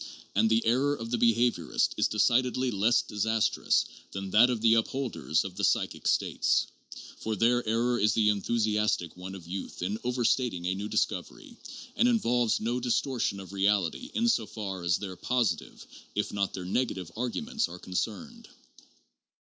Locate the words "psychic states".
5.63-6.65